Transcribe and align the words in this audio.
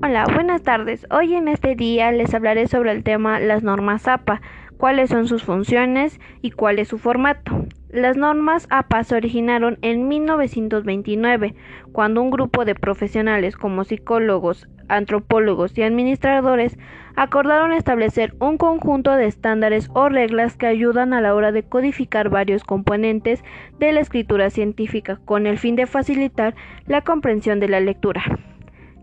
Hola, 0.00 0.26
buenas 0.32 0.62
tardes. 0.62 1.08
Hoy 1.10 1.34
en 1.34 1.48
este 1.48 1.74
día 1.74 2.12
les 2.12 2.32
hablaré 2.32 2.68
sobre 2.68 2.92
el 2.92 3.02
tema 3.02 3.40
las 3.40 3.64
normas 3.64 4.06
APA, 4.06 4.40
cuáles 4.76 5.10
son 5.10 5.26
sus 5.26 5.42
funciones 5.42 6.20
y 6.40 6.52
cuál 6.52 6.78
es 6.78 6.86
su 6.86 6.98
formato. 6.98 7.66
Las 7.90 8.16
normas 8.16 8.68
APA 8.70 9.02
se 9.02 9.16
originaron 9.16 9.76
en 9.82 10.06
1929, 10.06 11.56
cuando 11.90 12.22
un 12.22 12.30
grupo 12.30 12.64
de 12.64 12.76
profesionales 12.76 13.56
como 13.56 13.82
psicólogos, 13.82 14.68
antropólogos 14.86 15.76
y 15.76 15.82
administradores 15.82 16.78
acordaron 17.16 17.72
establecer 17.72 18.36
un 18.38 18.56
conjunto 18.56 19.10
de 19.16 19.26
estándares 19.26 19.90
o 19.94 20.08
reglas 20.08 20.56
que 20.56 20.68
ayudan 20.68 21.12
a 21.12 21.20
la 21.20 21.34
hora 21.34 21.50
de 21.50 21.64
codificar 21.64 22.28
varios 22.28 22.62
componentes 22.62 23.42
de 23.80 23.90
la 23.90 23.98
escritura 23.98 24.50
científica 24.50 25.18
con 25.24 25.48
el 25.48 25.58
fin 25.58 25.74
de 25.74 25.86
facilitar 25.86 26.54
la 26.86 27.00
comprensión 27.00 27.58
de 27.58 27.68
la 27.68 27.80
lectura. 27.80 28.22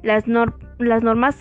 Las, 0.02 0.28
normas 0.28 0.65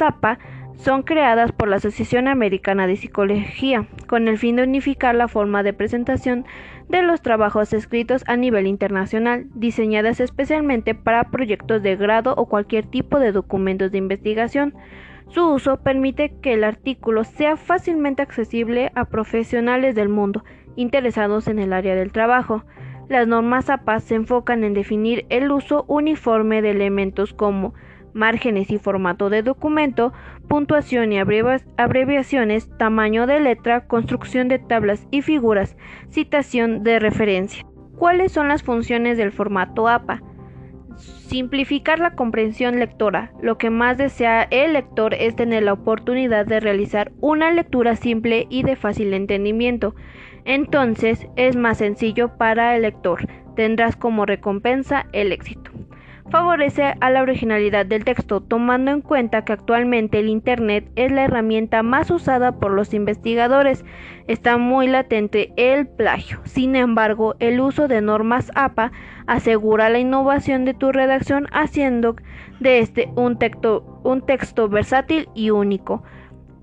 APA 0.01 0.38
son 0.77 1.02
creadas 1.02 1.52
por 1.52 1.69
la 1.69 1.77
Asociación 1.77 2.29
Americana 2.29 2.87
de 2.87 2.97
Psicología 2.97 3.87
con 4.07 4.29
el 4.29 4.38
fin 4.38 4.57
de 4.57 4.65
unificar 4.65 5.15
la 5.15 5.29
forma 5.29 5.62
de 5.62 5.73
presentación 5.73 6.45
de 6.88 7.02
los 7.02 7.23
trabajos 7.23 7.73
escritos 7.73 8.24
a 8.27 8.37
nivel 8.37 8.66
internacional, 8.66 9.47
diseñadas 9.55 10.20
especialmente 10.20 10.95
para 10.95 11.30
proyectos 11.30 11.83
de 11.83 11.97
grado 11.97 12.34
o 12.37 12.47
cualquier 12.47 12.87
tipo 12.87 13.19
de 13.19 13.33
documentos 13.33 13.91
de 13.93 13.98
investigación. 13.98 14.74
Su 15.29 15.48
uso 15.48 15.79
permite 15.79 16.35
que 16.43 16.52
el 16.52 16.65
artículo 16.65 17.24
sea 17.24 17.57
fácilmente 17.57 18.23
accesible 18.23 18.93
a 18.95 19.07
profesionales 19.07 19.95
del 19.95 20.09
mundo 20.09 20.45
interesados 20.77 21.48
en 21.48 21.59
el 21.59 21.73
área 21.73 21.95
del 21.95 22.12
trabajo. 22.12 22.65
Las 23.09 23.27
normas 23.27 23.71
APA 23.71 24.01
se 24.01 24.16
enfocan 24.16 24.65
en 24.65 24.74
definir 24.74 25.27
el 25.29 25.51
uso 25.51 25.85
uniforme 25.88 26.62
de 26.62 26.71
elementos 26.71 27.32
como 27.32 27.74
márgenes 28.15 28.70
y 28.70 28.79
formato 28.79 29.29
de 29.29 29.43
documento, 29.43 30.12
puntuación 30.48 31.12
y 31.12 31.18
abreviaciones, 31.18 32.70
tamaño 32.79 33.26
de 33.26 33.40
letra, 33.40 33.87
construcción 33.87 34.48
de 34.48 34.59
tablas 34.59 35.07
y 35.10 35.20
figuras, 35.23 35.76
citación 36.10 36.82
de 36.82 36.98
referencia. 36.98 37.66
¿Cuáles 37.98 38.32
son 38.32 38.48
las 38.48 38.62
funciones 38.62 39.18
del 39.18 39.32
formato 39.32 39.88
APA? 39.88 40.23
Simplificar 40.96 41.98
la 41.98 42.15
comprensión 42.15 42.79
lectora. 42.79 43.32
Lo 43.42 43.59
que 43.59 43.70
más 43.70 43.98
desea 43.98 44.46
el 44.51 44.74
lector 44.74 45.15
es 45.15 45.35
tener 45.35 45.65
la 45.65 45.73
oportunidad 45.73 46.46
de 46.46 46.60
realizar 46.60 47.12
una 47.20 47.51
lectura 47.51 47.96
simple 47.96 48.46
y 48.48 48.62
de 48.62 48.76
fácil 48.76 49.12
entendimiento. 49.12 49.95
Entonces 50.45 51.26
es 51.37 51.57
más 51.57 51.79
sencillo 51.79 52.37
para 52.37 52.76
el 52.76 52.82
lector. 52.82 53.26
Tendrás 53.57 53.96
como 53.96 54.26
recompensa 54.26 55.07
el 55.12 55.32
éxito 55.32 55.73
favorece 56.30 56.94
a 57.00 57.10
la 57.10 57.22
originalidad 57.22 57.86
del 57.86 58.04
texto, 58.04 58.40
tomando 58.40 58.90
en 58.90 59.00
cuenta 59.02 59.44
que 59.44 59.52
actualmente 59.52 60.18
el 60.18 60.28
Internet 60.28 60.90
es 60.96 61.12
la 61.12 61.24
herramienta 61.24 61.82
más 61.82 62.10
usada 62.10 62.58
por 62.58 62.72
los 62.72 62.94
investigadores. 62.94 63.84
Está 64.26 64.56
muy 64.56 64.88
latente 64.88 65.52
el 65.56 65.86
plagio. 65.86 66.41
Sin 66.44 66.76
embargo, 66.76 67.34
el 67.38 67.60
uso 67.60 67.88
de 67.88 68.00
normas 68.00 68.50
APA 68.54 68.92
asegura 69.26 69.88
la 69.88 69.98
innovación 69.98 70.64
de 70.64 70.75
tu 70.75 70.92
redacción 70.92 71.47
haciendo 71.52 72.16
de 72.60 72.78
este 72.78 73.10
un 73.16 73.38
texto, 73.38 74.00
un 74.04 74.25
texto 74.25 74.69
versátil 74.69 75.28
y 75.34 75.50
único 75.50 76.02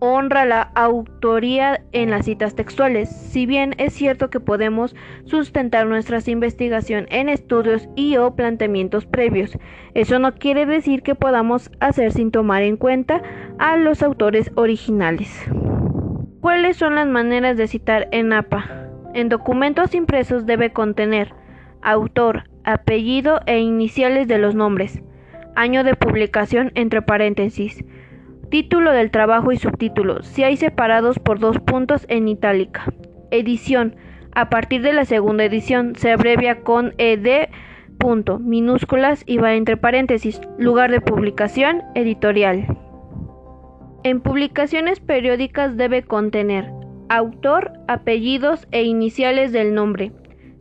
honra 0.04 0.46
la 0.46 0.62
autoría 0.74 1.84
en 1.92 2.10
las 2.10 2.26
citas 2.26 2.56
textuales. 2.56 3.08
Si 3.08 3.46
bien 3.46 3.76
es 3.78 3.94
cierto 3.94 4.32
que 4.32 4.40
podemos 4.40 4.96
sustentar 5.26 5.86
nuestra 5.86 6.20
investigación 6.26 7.06
en 7.12 7.30
estudios 7.30 7.88
y 7.96 8.18
o 8.18 8.36
planteamientos 8.36 9.06
previos, 9.06 9.60
eso 9.94 10.18
no 10.18 10.34
quiere 10.34 10.66
decir 10.66 11.04
que 11.04 11.14
podamos 11.14 11.70
hacer 11.80 12.12
sin 12.12 12.32
tomar 12.32 12.64
en 12.64 12.78
cuenta 12.78 13.22
a 13.60 13.78
los 13.78 14.02
autores 14.02 14.52
originales. 14.56 15.32
¿Cuáles 16.42 16.78
son 16.78 16.96
las 16.96 17.06
maneras 17.06 17.56
de 17.56 17.68
citar 17.68 18.08
en 18.12 18.34
APA? 18.34 18.90
En 19.14 19.30
documentos 19.30 19.94
impresos 19.94 20.48
debe 20.48 20.74
contener 20.74 21.36
autor, 21.84 22.50
apellido 22.64 23.42
e 23.46 23.60
iniciales 23.60 24.28
de 24.28 24.40
los 24.40 24.56
nombres, 24.56 25.04
año 25.56 25.84
de 25.84 25.96
publicación 25.96 26.72
entre 26.74 27.04
paréntesis, 27.04 27.84
Título 28.52 28.92
del 28.92 29.12
trabajo 29.12 29.54
y 29.54 29.58
subtítulo, 29.58 30.24
si 30.24 30.44
hay 30.44 30.58
separados 30.58 31.20
por 31.20 31.40
dos 31.40 31.58
puntos 31.60 32.06
en 32.10 32.28
itálica. 32.28 32.84
Edición. 33.32 33.96
A 34.34 34.50
partir 34.50 34.82
de 34.82 34.92
la 34.92 35.06
segunda 35.06 35.46
edición 35.46 35.96
se 35.96 36.12
abrevia 36.12 36.60
con 36.60 36.94
ed. 36.98 37.48
Punto, 37.98 38.40
minúsculas 38.40 39.24
y 39.26 39.38
va 39.38 39.54
entre 39.54 39.78
paréntesis. 39.78 40.42
Lugar 40.58 40.92
de 40.92 41.00
publicación, 41.00 41.82
editorial. 41.96 42.68
En 44.04 44.20
publicaciones 44.20 45.00
periódicas 45.00 45.78
debe 45.78 46.04
contener 46.04 46.70
autor, 47.08 47.72
apellidos 47.88 48.68
e 48.72 48.84
iniciales 48.84 49.54
del 49.54 49.74
nombre, 49.74 50.12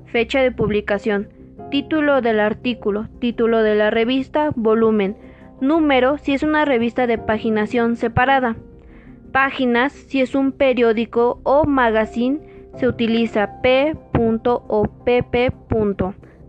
fecha 0.06 0.40
de 0.40 0.52
publicación, 0.52 1.28
título 1.72 2.20
del 2.22 2.38
artículo, 2.38 3.08
título 3.18 3.64
de 3.64 3.74
la 3.74 3.90
revista, 3.90 4.52
volumen, 4.54 5.16
Número 5.60 6.16
si 6.16 6.32
es 6.32 6.42
una 6.42 6.64
revista 6.64 7.06
de 7.06 7.18
paginación 7.18 7.96
separada. 7.96 8.56
Páginas 9.32 9.92
si 9.92 10.20
es 10.20 10.34
un 10.34 10.52
periódico 10.52 11.40
o 11.44 11.64
magazine 11.64 12.40
se 12.76 12.88
utiliza 12.88 13.60
p. 13.62 13.94
o 14.44 14.84
pp. 15.04 15.52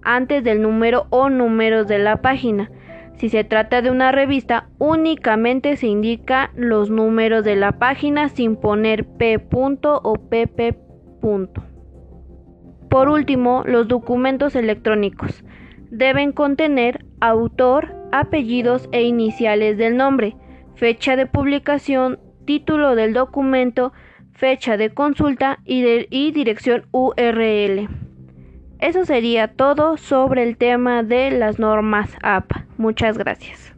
antes 0.03 0.44
del 0.44 0.61
número 0.61 1.07
o 1.09 1.29
números 1.29 1.88
de 1.88 1.99
la 1.99 2.22
página. 2.22 2.72
Si 3.16 3.29
se 3.29 3.44
trata 3.44 3.81
de 3.81 3.91
una 3.91 4.11
revista, 4.11 4.69
únicamente 4.79 5.75
se 5.75 5.88
indica 5.88 6.51
los 6.55 6.89
números 6.89 7.43
de 7.43 7.55
la 7.55 7.73
página 7.73 8.29
sin 8.29 8.55
poner 8.55 9.05
p. 9.05 9.38
o 9.83 10.13
pp. 10.16 10.78
Por 12.89 13.09
último, 13.09 13.63
los 13.66 13.88
documentos 13.88 14.55
electrónicos 14.55 15.43
deben 15.91 16.31
contener 16.31 17.05
autor, 17.19 18.00
apellidos 18.11 18.89
e 18.91 19.03
iniciales 19.03 19.77
del 19.77 19.97
nombre, 19.97 20.35
fecha 20.75 21.16
de 21.16 21.25
publicación, 21.25 22.19
título 22.45 22.95
del 22.95 23.13
documento, 23.13 23.94
fecha 24.33 24.77
de 24.77 24.89
consulta 24.89 25.59
y, 25.66 26.31
dirección 26.31 26.85
URL. 26.91 27.89
Eso 28.79 29.05
sería 29.05 29.49
todo 29.49 29.97
sobre 29.97 30.44
el 30.44 30.57
tema 30.57 31.03
de 31.03 31.29
las 31.31 31.59
normas 31.59 32.17
APA. 32.23 32.66
Muchas 32.77 33.17
gracias. 33.17 33.75